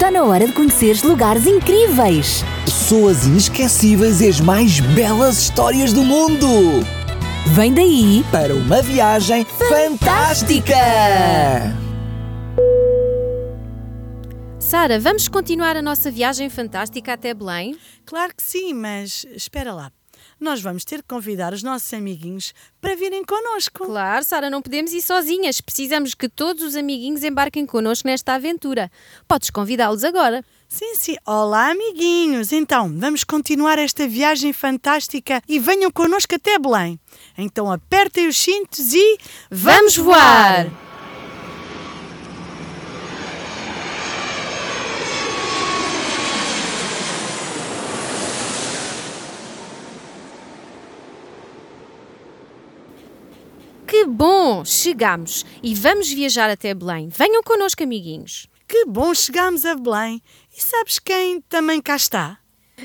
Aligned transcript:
Está 0.00 0.10
na 0.10 0.24
hora 0.24 0.46
de 0.46 0.54
conheceres 0.54 1.02
lugares 1.02 1.46
incríveis. 1.46 2.42
Pessoas 2.64 3.26
inesquecíveis 3.26 4.22
e 4.22 4.28
as 4.28 4.40
mais 4.40 4.80
belas 4.80 5.36
histórias 5.36 5.92
do 5.92 6.02
mundo. 6.02 6.46
Vem 7.48 7.74
daí 7.74 8.24
Para 8.32 8.54
uma 8.54 8.80
viagem 8.80 9.44
fantástica! 9.44 10.74
Sara, 14.58 14.98
vamos 14.98 15.28
continuar 15.28 15.76
a 15.76 15.82
nossa 15.82 16.10
viagem 16.10 16.48
fantástica 16.48 17.12
até 17.12 17.34
Belém? 17.34 17.76
Claro 18.06 18.34
que 18.34 18.42
sim, 18.42 18.72
mas 18.72 19.26
espera 19.36 19.74
lá. 19.74 19.92
Nós 20.40 20.62
vamos 20.62 20.84
ter 20.86 21.02
que 21.02 21.08
convidar 21.08 21.52
os 21.52 21.62
nossos 21.62 21.92
amiguinhos 21.92 22.54
para 22.80 22.96
virem 22.96 23.22
connosco. 23.22 23.84
Claro, 23.84 24.24
Sara, 24.24 24.48
não 24.48 24.62
podemos 24.62 24.90
ir 24.92 25.02
sozinhas. 25.02 25.60
Precisamos 25.60 26.14
que 26.14 26.30
todos 26.30 26.62
os 26.62 26.76
amiguinhos 26.76 27.22
embarquem 27.22 27.66
connosco 27.66 28.08
nesta 28.08 28.32
aventura. 28.34 28.90
Podes 29.28 29.50
convidá-los 29.50 30.02
agora. 30.02 30.42
Sim, 30.66 30.94
sim. 30.94 31.16
Olá, 31.26 31.70
amiguinhos. 31.72 32.52
Então, 32.52 32.90
vamos 32.96 33.22
continuar 33.22 33.78
esta 33.78 34.08
viagem 34.08 34.52
fantástica 34.52 35.42
e 35.46 35.58
venham 35.58 35.90
connosco 35.90 36.34
até 36.34 36.58
Belém. 36.58 36.98
Então, 37.36 37.70
apertem 37.70 38.26
os 38.26 38.38
cintos 38.38 38.94
e 38.94 39.18
Vamos 39.50 39.96
voar! 39.96 40.89
Bom! 54.10 54.64
Chegamos 54.64 55.44
e 55.62 55.74
vamos 55.74 56.12
viajar 56.12 56.50
até 56.50 56.74
Belém. 56.74 57.08
Venham 57.08 57.42
connosco, 57.42 57.82
amiguinhos. 57.82 58.46
Que 58.66 58.84
bom 58.84 59.14
chegarmos 59.14 59.64
a 59.64 59.74
Belém. 59.74 60.22
E 60.56 60.62
sabes 60.62 60.98
quem 60.98 61.40
também 61.42 61.80
cá 61.80 61.96
está? 61.96 62.38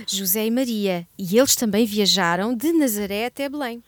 José 0.07 0.45
e 0.45 0.51
Maria. 0.51 1.07
E 1.17 1.37
eles 1.37 1.55
também 1.55 1.85
viajaram 1.85 2.55
de 2.55 2.71
Nazaré 2.73 3.25
até 3.25 3.49
Belém. 3.49 3.83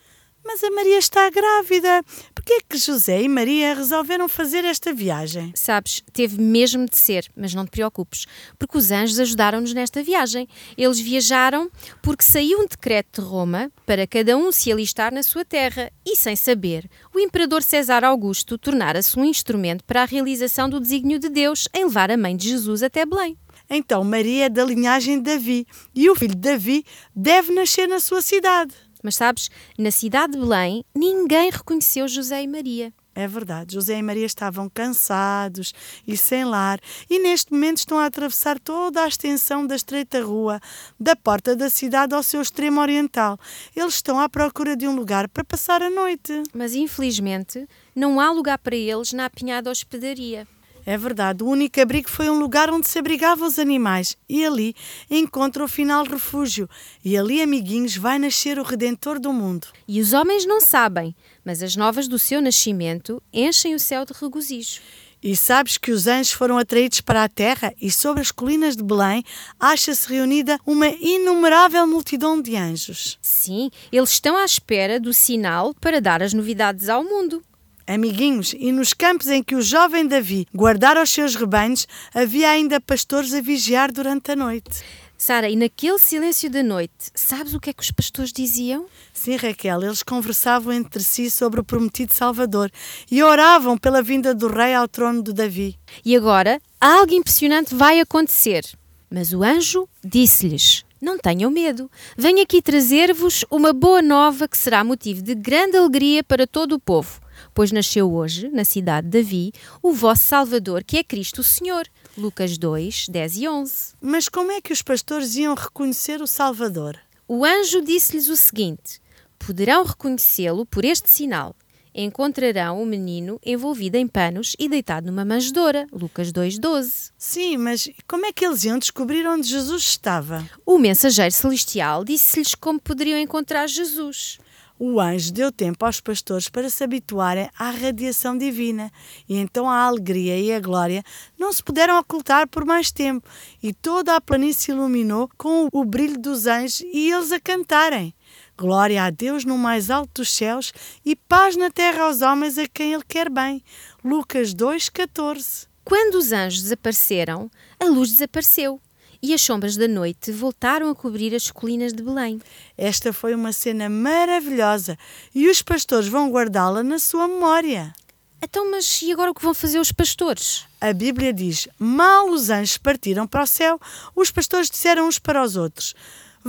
Mas 0.48 0.64
a 0.64 0.72
Maria 0.72 0.98
está 0.98 1.30
grávida. 1.30 2.02
Por 2.34 2.42
que 2.42 2.54
é 2.54 2.60
que 2.62 2.78
José 2.78 3.22
e 3.22 3.28
Maria 3.28 3.76
resolveram 3.76 4.30
fazer 4.30 4.64
esta 4.64 4.94
viagem? 4.94 5.52
Sabes, 5.54 6.02
teve 6.14 6.42
mesmo 6.42 6.86
de 6.86 6.98
ser, 6.98 7.30
mas 7.36 7.54
não 7.54 7.66
te 7.66 7.72
preocupes, 7.72 8.26
porque 8.58 8.78
os 8.78 8.90
anjos 8.90 9.20
ajudaram-nos 9.20 9.74
nesta 9.74 10.02
viagem. 10.02 10.48
Eles 10.78 11.02
viajaram 11.02 11.70
porque 12.02 12.24
saiu 12.24 12.62
um 12.62 12.66
decreto 12.66 13.22
de 13.22 13.28
Roma 13.28 13.70
para 13.86 14.08
cada 14.08 14.38
um 14.38 14.50
se 14.50 14.72
alistar 14.72 15.14
na 15.14 15.22
sua 15.22 15.44
terra 15.44 15.92
e, 16.06 16.16
sem 16.16 16.38
saber, 16.38 16.90
o 17.14 17.20
imperador 17.20 17.62
César 17.62 18.06
Augusto 18.06 18.58
tornara-se 18.58 19.20
um 19.20 19.26
instrumento 19.26 19.84
para 19.84 20.04
a 20.04 20.06
realização 20.06 20.70
do 20.70 20.80
desígnio 20.80 21.20
de 21.20 21.28
Deus 21.28 21.68
em 21.74 21.84
levar 21.84 22.10
a 22.10 22.16
mãe 22.16 22.38
de 22.38 22.48
Jesus 22.48 22.82
até 22.82 23.06
Belém. 23.06 23.38
Então, 23.70 24.02
Maria 24.06 24.46
é 24.46 24.50
da 24.50 24.64
linhagem 24.64 25.18
de 25.18 25.34
Davi 25.34 25.68
e 25.94 26.10
o 26.10 26.16
filho 26.16 26.36
de 26.36 26.42
Davi 26.42 26.86
deve 27.14 27.52
nascer 27.52 27.86
na 27.86 28.00
sua 28.00 28.22
cidade. 28.22 28.87
Mas 29.04 29.16
sabes, 29.16 29.50
na 29.78 29.92
cidade 29.92 30.34
de 30.34 30.40
Belém, 30.40 30.84
ninguém 30.96 31.50
reconheceu 31.50 32.08
José 32.08 32.44
e 32.44 32.48
Maria. 32.48 32.94
É 33.18 33.28
verdade, 33.28 33.74
José 33.74 33.98
e 33.98 34.02
Maria 34.04 34.28
estavam 34.28 34.70
cansados 34.70 35.74
e 36.08 36.16
sem 36.16 36.46
lar 36.46 36.80
e 37.10 37.18
neste 37.18 37.52
momento 37.52 37.78
estão 37.78 37.98
a 37.98 38.06
atravessar 38.06 38.60
toda 38.60 39.02
a 39.02 39.08
extensão 39.08 39.66
da 39.66 39.76
estreita 39.76 40.24
rua, 40.24 40.60
da 41.00 41.16
porta 41.16 41.56
da 41.56 41.68
cidade 41.68 42.14
ao 42.14 42.22
seu 42.22 42.40
extremo 42.44 42.80
oriental. 42.80 43.40
Eles 43.76 43.96
estão 43.96 44.20
à 44.20 44.30
procura 44.30 44.78
de 44.78 44.88
um 44.88 44.96
lugar 44.96 45.28
para 45.30 45.44
passar 45.44 45.82
a 45.82 45.90
noite. 45.90 46.44
Mas 46.54 46.76
infelizmente, 46.76 47.68
não 47.96 48.20
há 48.20 48.30
lugar 48.30 48.60
para 48.60 48.76
eles 48.76 49.12
na 49.14 49.26
apinhada 49.26 49.72
hospedaria. 49.72 50.48
É 50.90 50.98
verdade, 50.98 51.44
o 51.44 51.48
único 51.48 51.82
abrigo 51.82 52.10
foi 52.10 52.30
um 52.30 52.40
lugar 52.40 52.70
onde 52.70 52.88
se 52.88 52.98
abrigavam 52.98 53.46
os 53.46 53.60
animais 53.60 54.16
e 54.30 54.46
ali 54.46 54.74
encontra 55.12 55.62
o 55.62 55.68
final 55.68 56.06
refúgio. 56.06 56.70
E 57.04 57.18
ali, 57.18 57.42
amiguinhos, 57.42 57.98
vai 57.98 58.18
nascer 58.18 58.58
o 58.58 58.64
Redentor 58.64 59.20
do 59.20 59.34
mundo. 59.34 59.68
E 59.86 60.00
os 60.00 60.14
homens 60.14 60.46
não 60.46 60.62
sabem, 60.62 61.14
mas 61.44 61.62
as 61.62 61.76
novas 61.76 62.08
do 62.08 62.18
seu 62.18 62.42
nascimento 62.42 63.22
enchem 63.34 63.76
o 63.76 63.80
céu 63.80 64.06
de 64.06 64.14
regozijo. 64.14 64.80
E 65.22 65.36
sabes 65.36 65.78
que 65.78 65.92
os 65.92 66.08
anjos 66.08 66.32
foram 66.32 66.58
atraídos 66.58 67.02
para 67.02 67.26
a 67.26 67.28
terra 67.28 67.74
e 67.82 67.92
sobre 67.92 68.22
as 68.22 68.32
colinas 68.32 68.78
de 68.78 68.84
Belém 68.84 69.26
acha-se 69.60 70.08
reunida 70.08 70.58
uma 70.66 70.88
inumerável 70.88 71.86
multidão 71.86 72.42
de 72.42 72.56
anjos. 72.56 73.20
Sim, 73.22 73.70
eles 73.92 74.12
estão 74.12 74.38
à 74.38 74.46
espera 74.46 75.02
do 75.02 75.14
sinal 75.14 75.74
para 75.82 76.00
dar 76.00 76.24
as 76.24 76.32
novidades 76.32 76.88
ao 76.88 77.04
mundo. 77.04 77.44
Amiguinhos, 77.88 78.54
e 78.60 78.70
nos 78.70 78.94
campos 78.94 79.28
em 79.28 79.42
que 79.42 79.56
o 79.56 79.62
jovem 79.62 80.06
Davi 80.06 80.46
guardara 80.54 81.02
os 81.02 81.10
seus 81.10 81.36
rebanhos, 81.36 81.88
havia 82.14 82.50
ainda 82.50 82.82
pastores 82.82 83.34
a 83.34 83.40
vigiar 83.40 83.94
durante 83.94 84.30
a 84.34 84.36
noite. 84.36 84.84
Sara, 85.18 85.50
e 85.50 85.56
naquele 85.56 85.98
silêncio 85.98 86.50
da 86.50 86.62
noite, 86.62 86.94
sabes 87.16 87.54
o 87.54 87.60
que 87.62 87.70
é 87.70 87.74
que 87.74 87.82
os 87.82 87.90
pastores 87.90 88.34
diziam? 88.34 88.86
Sim, 89.14 89.38
Raquel, 89.38 89.82
eles 89.82 90.04
conversavam 90.04 90.74
entre 90.74 91.02
si 91.02 91.32
sobre 91.32 91.62
o 91.62 91.64
prometido 91.64 92.14
Salvador 92.14 92.70
e 93.10 93.24
oravam 93.24 93.78
pela 93.78 94.04
vinda 94.04 94.36
do 94.36 94.48
rei 94.48 94.74
ao 94.74 94.88
trono 94.88 95.24
de 95.24 95.32
Davi. 95.32 95.80
E 96.04 96.16
agora, 96.16 96.62
algo 96.80 97.14
impressionante 97.14 97.74
vai 97.74 98.02
acontecer. 98.02 98.64
Mas 99.10 99.32
o 99.34 99.42
anjo 99.44 99.88
disse-lhes: 100.04 100.84
Não 101.02 101.18
tenham 101.18 101.50
medo, 101.50 101.90
venho 102.18 102.44
aqui 102.44 102.62
trazer-vos 102.62 103.46
uma 103.50 103.72
boa 103.72 104.02
nova 104.02 104.48
que 104.48 104.58
será 104.58 104.84
motivo 104.84 105.22
de 105.22 105.34
grande 105.34 105.78
alegria 105.78 106.24
para 106.24 106.46
todo 106.46 106.74
o 106.74 106.80
povo. 106.80 107.22
Pois 107.58 107.72
nasceu 107.72 108.14
hoje, 108.14 108.50
na 108.50 108.64
cidade 108.64 109.10
de 109.10 109.20
Davi, 109.20 109.52
o 109.82 109.92
vosso 109.92 110.22
Salvador, 110.22 110.84
que 110.84 110.96
é 110.96 111.04
Cristo 111.04 111.42
o 111.42 111.44
Senhor. 111.44 111.88
Lucas 112.16 112.56
2, 112.56 113.08
10 113.10 113.38
e 113.38 113.48
11. 113.48 113.74
Mas 114.00 114.30
como 114.30 114.52
é 114.52 114.62
que 114.62 114.72
os 114.72 114.84
pastores 114.84 115.36
iam 115.36 115.56
reconhecer 115.56 116.22
o 116.22 116.28
Salvador? 116.28 117.00
O 117.28 117.44
anjo 117.44 117.82
disse-lhes 117.82 118.30
o 118.30 118.36
seguinte: 118.36 119.02
Poderão 119.40 119.84
reconhecê-lo 119.84 120.68
por 120.68 120.86
este 120.86 121.10
sinal. 121.10 121.56
Encontrarão 121.96 122.80
o 122.80 122.86
menino 122.86 123.40
envolvido 123.44 123.98
em 123.98 124.08
panos 124.08 124.56
e 124.60 124.70
deitado 124.70 125.08
numa 125.08 125.26
manjedoura. 125.26 125.88
Lucas 125.92 126.32
2,12. 126.32 127.10
Sim, 127.18 127.58
mas 127.58 127.90
como 128.08 128.28
é 128.28 128.32
que 128.32 128.46
eles 128.46 128.66
iam 128.66 128.78
descobrir 128.78 129.26
onde 129.26 129.48
Jesus 129.48 129.82
estava? 129.82 130.48
O 130.64 130.78
mensageiro 130.78 131.34
celestial 131.34 132.06
disse-lhes 132.06 132.54
como 132.54 132.80
poderiam 132.80 133.18
encontrar 133.18 133.66
Jesus. 133.66 134.38
O 134.80 135.00
anjo 135.00 135.34
deu 135.34 135.52
tempo 135.52 135.84
aos 135.84 136.00
pastores 136.00 136.50
para 136.50 136.70
se 136.70 136.84
habituarem 136.84 137.50
à 137.58 137.72
radiação 137.72 138.38
divina, 138.38 138.92
e 139.28 139.36
então 139.36 139.68
a 139.68 139.82
alegria 139.82 140.40
e 140.40 140.54
a 140.54 140.60
glória 140.60 141.04
não 141.38 141.52
se 141.52 141.64
puderam 141.64 141.98
ocultar 141.98 142.48
por 142.48 142.64
mais 142.64 142.92
tempo, 142.92 143.28
e 143.62 143.74
toda 143.74 144.16
a 144.16 144.22
planície 144.22 144.72
iluminou 144.72 145.30
com 145.36 145.68
o 145.72 145.84
brilho 145.84 146.20
dos 146.20 146.46
anjos 146.46 146.82
e 146.82 147.12
eles 147.12 147.32
a 147.32 147.40
cantarem. 147.40 148.14
Glória 148.56 149.04
a 149.04 149.10
Deus 149.10 149.44
no 149.44 149.58
mais 149.58 149.90
alto 149.90 150.22
dos 150.22 150.30
céus 150.30 150.72
e 151.04 151.16
paz 151.16 151.56
na 151.56 151.72
terra 151.72 152.04
aos 152.04 152.22
homens 152.22 152.60
a 152.60 152.68
quem 152.68 152.94
Ele 152.94 153.04
quer 153.08 153.30
bem. 153.32 153.64
Lucas 154.04 154.54
2,14. 154.54 155.68
Quando 155.84 156.16
os 156.16 156.32
anjos 156.32 156.64
desapareceram, 156.64 157.50
a 157.80 157.86
luz 157.86 158.12
desapareceu 158.12 158.80
e 159.22 159.34
as 159.34 159.42
sombras 159.42 159.76
da 159.78 159.88
noite 159.88 160.32
voltaram 160.32 160.90
a 160.90 160.96
cobrir 160.96 161.34
as 161.36 161.52
colinas 161.52 161.94
de 161.94 162.04
Belém. 162.04 162.42
Esta 162.78 163.12
foi 163.12 163.34
uma 163.34 163.52
cena 163.52 163.90
maravilhosa 163.90 164.98
e 165.34 165.50
os 165.50 165.62
pastores 165.62 166.08
vão 166.08 166.32
guardá-la 166.32 166.84
na 166.84 167.00
sua 167.00 167.28
memória. 167.28 167.94
Então, 168.42 168.70
mas 168.70 169.02
e 169.02 169.12
agora 169.12 169.32
o 169.32 169.34
que 169.34 169.44
vão 169.44 169.54
fazer 169.54 169.80
os 169.80 169.92
pastores? 169.92 170.66
A 170.80 170.94
Bíblia 170.94 171.34
diz: 171.34 171.68
Mal 171.80 172.30
os 172.30 172.50
anjos 172.50 172.78
partiram 172.78 173.26
para 173.26 173.44
o 173.44 173.48
céu, 173.48 173.80
os 174.16 174.30
pastores 174.30 174.70
disseram 174.70 175.08
uns 175.08 175.18
para 175.18 175.44
os 175.44 175.56
outros: 175.56 175.96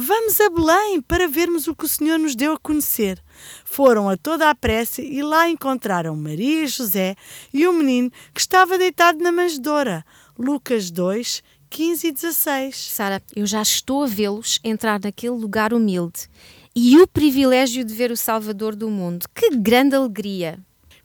Vamos 0.00 0.40
a 0.40 0.48
Belém 0.48 1.00
para 1.00 1.26
vermos 1.26 1.66
o 1.66 1.74
que 1.74 1.84
o 1.84 1.88
Senhor 1.88 2.18
nos 2.18 2.36
deu 2.36 2.52
a 2.52 2.58
conhecer. 2.58 3.20
Foram 3.64 4.08
a 4.08 4.16
toda 4.16 4.48
a 4.48 4.54
pressa 4.54 5.02
e 5.02 5.22
lá 5.22 5.48
encontraram 5.48 6.14
Maria 6.14 6.62
e 6.62 6.68
José 6.68 7.16
e 7.52 7.66
o 7.66 7.72
menino 7.72 8.08
que 8.32 8.40
estava 8.40 8.78
deitado 8.78 9.18
na 9.18 9.32
manjedoura. 9.32 10.04
Lucas 10.38 10.90
2, 10.90 11.42
15 11.70 12.06
e 12.06 12.12
16. 12.12 12.76
Sara, 12.76 13.22
eu 13.34 13.46
já 13.46 13.62
estou 13.62 14.02
a 14.02 14.06
vê-los 14.06 14.58
entrar 14.64 15.00
naquele 15.00 15.34
lugar 15.34 15.72
humilde 15.72 16.28
e 16.74 16.98
o 16.98 17.06
privilégio 17.06 17.84
de 17.84 17.94
ver 17.94 18.10
o 18.10 18.16
Salvador 18.16 18.74
do 18.74 18.88
mundo. 18.88 19.26
Que 19.34 19.50
grande 19.50 19.96
alegria! 19.96 20.58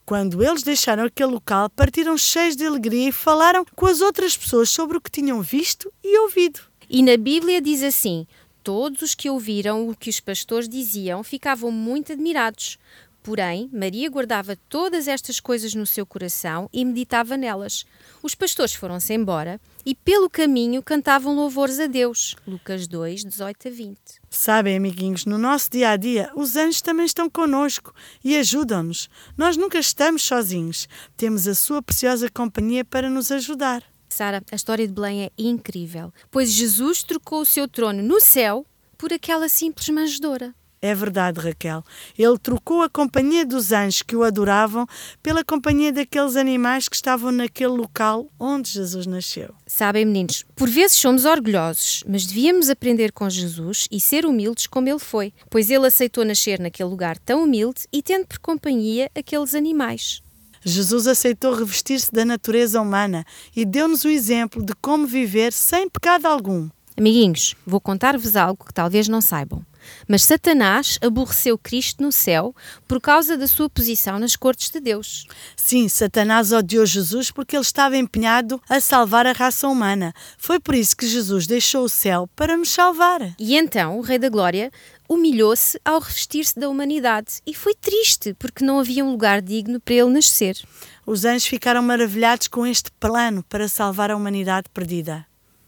Quando 0.05 0.43
eles 0.43 0.63
deixaram 0.63 1.05
aquele 1.05 1.31
local, 1.31 1.69
partiram 1.69 2.17
cheios 2.17 2.55
de 2.55 2.65
alegria 2.65 3.09
e 3.09 3.11
falaram 3.11 3.65
com 3.75 3.85
as 3.85 4.01
outras 4.01 4.35
pessoas 4.35 4.69
sobre 4.69 4.97
o 4.97 5.01
que 5.01 5.09
tinham 5.09 5.41
visto 5.41 5.91
e 6.03 6.19
ouvido. 6.19 6.59
E 6.89 7.01
na 7.01 7.15
Bíblia 7.15 7.61
diz 7.61 7.81
assim: 7.81 8.27
Todos 8.61 9.01
os 9.01 9.15
que 9.15 9.29
ouviram 9.29 9.87
o 9.87 9.95
que 9.95 10.09
os 10.09 10.19
pastores 10.19 10.67
diziam 10.67 11.23
ficavam 11.23 11.71
muito 11.71 12.11
admirados. 12.11 12.77
Porém, 13.23 13.69
Maria 13.71 14.09
guardava 14.09 14.57
todas 14.67 15.07
estas 15.07 15.39
coisas 15.39 15.73
no 15.73 15.85
seu 15.85 16.05
coração 16.05 16.69
e 16.73 16.83
meditava 16.83 17.37
nelas. 17.37 17.85
Os 18.21 18.35
pastores 18.35 18.73
foram-se 18.73 19.13
embora 19.13 19.61
e, 19.85 19.95
pelo 19.95 20.29
caminho, 20.29 20.83
cantavam 20.83 21.33
louvores 21.33 21.79
a 21.79 21.87
Deus. 21.87 22.35
Lucas 22.45 22.85
2, 22.85 23.23
18 23.23 23.67
a 23.69 23.71
20. 23.71 23.97
Sabem, 24.29 24.75
amiguinhos, 24.75 25.25
no 25.25 25.37
nosso 25.37 25.71
dia 25.71 25.91
a 25.91 25.95
dia, 25.95 26.29
os 26.35 26.57
anjos 26.57 26.81
também 26.81 27.05
estão 27.05 27.29
conosco 27.29 27.95
e 28.21 28.35
ajudam-nos. 28.35 29.09
Nós 29.37 29.55
nunca 29.55 29.79
estamos 29.79 30.23
sozinhos. 30.23 30.89
Temos 31.15 31.47
a 31.47 31.55
sua 31.55 31.81
preciosa 31.81 32.29
companhia 32.29 32.83
para 32.83 33.09
nos 33.09 33.31
ajudar. 33.31 33.83
Sara, 34.09 34.43
a 34.51 34.55
história 34.55 34.85
de 34.85 34.93
Belém 34.93 35.23
é 35.23 35.31
incrível, 35.37 36.13
pois 36.29 36.51
Jesus 36.51 37.03
trocou 37.03 37.41
o 37.41 37.45
seu 37.45 37.69
trono 37.69 38.03
no 38.03 38.19
céu 38.19 38.65
por 38.97 39.13
aquela 39.13 39.47
simples 39.47 39.87
manjedoura. 39.87 40.53
É 40.83 40.93
verdade, 40.93 41.39
Raquel. 41.39 41.81
Ele 42.19 42.37
trocou 42.37 42.81
a 42.81 42.89
companhia 42.89 43.45
dos 43.45 43.71
anjos 43.71 44.01
que 44.01 44.17
o 44.17 44.21
adoravam 44.21 44.85
pela 45.23 45.41
companhia 45.41 45.93
daqueles 45.93 46.35
animais 46.35 46.89
que 46.89 46.95
estavam 46.97 47.31
naquele 47.31 47.69
local 47.69 48.27
onde 48.37 48.69
Jesus 48.69 49.07
nasceu. 49.07 49.55
Sabem, 49.65 50.03
meninos, 50.03 50.43
por 50.53 50.69
vezes 50.69 50.97
somos 50.97 51.23
orgulhosos, 51.23 52.03
mas 52.05 52.25
devíamos 52.25 52.69
aprender 52.69 53.13
com 53.13 53.29
Jesus 53.29 53.87
e 53.89 53.97
ser 53.97 54.25
humildes 54.25 54.67
como 54.67 54.89
ele 54.89 54.99
foi, 54.99 55.33
pois 55.49 55.69
ele 55.69 55.87
aceitou 55.87 56.25
nascer 56.25 56.59
naquele 56.59 56.89
lugar 56.89 57.17
tão 57.17 57.45
humilde 57.45 57.83
e 57.89 58.03
tendo 58.03 58.27
por 58.27 58.39
companhia 58.39 59.09
aqueles 59.15 59.55
animais. 59.55 60.21
Jesus 60.65 61.07
aceitou 61.07 61.53
revestir-se 61.53 62.11
da 62.11 62.25
natureza 62.25 62.81
humana 62.81 63.25
e 63.55 63.63
deu-nos 63.63 64.03
o 64.03 64.09
exemplo 64.09 64.61
de 64.61 64.73
como 64.81 65.07
viver 65.07 65.53
sem 65.53 65.87
pecado 65.87 66.25
algum. 66.25 66.67
Amiguinhos, 66.97 67.55
vou 67.65 67.79
contar-vos 67.79 68.35
algo 68.35 68.65
que 68.65 68.73
talvez 68.73 69.07
não 69.07 69.21
saibam. 69.21 69.65
Mas 70.07 70.23
Satanás 70.23 70.97
aborreceu 71.01 71.57
Cristo 71.57 72.03
no 72.03 72.11
céu 72.11 72.55
por 72.87 72.99
causa 73.01 73.37
da 73.37 73.47
sua 73.47 73.69
posição 73.69 74.19
nas 74.19 74.35
cortes 74.35 74.69
de 74.69 74.79
Deus. 74.79 75.25
Sim, 75.55 75.87
Satanás 75.87 76.51
odiou 76.51 76.85
Jesus 76.85 77.31
porque 77.31 77.55
ele 77.55 77.63
estava 77.63 77.97
empenhado 77.97 78.61
a 78.69 78.79
salvar 78.79 79.25
a 79.25 79.31
raça 79.31 79.67
humana. 79.67 80.13
Foi 80.37 80.59
por 80.59 80.75
isso 80.75 80.95
que 80.95 81.07
Jesus 81.07 81.47
deixou 81.47 81.85
o 81.85 81.89
céu 81.89 82.29
para 82.35 82.57
nos 82.57 82.69
salvar. 82.69 83.33
E 83.39 83.55
então 83.55 83.97
o 83.97 84.01
Rei 84.01 84.19
da 84.19 84.29
Glória 84.29 84.71
humilhou-se 85.07 85.79
ao 85.83 85.99
revestir-se 85.99 86.59
da 86.59 86.69
humanidade 86.69 87.41
e 87.45 87.53
foi 87.53 87.73
triste 87.75 88.33
porque 88.39 88.63
não 88.65 88.79
havia 88.79 89.03
um 89.03 89.11
lugar 89.11 89.41
digno 89.41 89.79
para 89.79 89.93
ele 89.95 90.09
nascer. 90.09 90.57
Os 91.05 91.25
anjos 91.25 91.45
ficaram 91.45 91.81
maravilhados 91.81 92.47
com 92.47 92.65
este 92.65 92.91
plano 92.99 93.43
para 93.43 93.67
salvar 93.67 94.09
a 94.09 94.15
humanidade 94.15 94.69
perdida. 94.73 95.25